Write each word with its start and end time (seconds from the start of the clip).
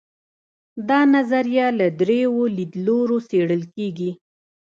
دا 0.89 0.99
نظریه 1.15 1.67
له 1.79 1.87
درېیو 1.99 2.41
لیدلورو 2.57 3.17
څېړل 3.29 3.63
کیږي. 3.75 4.11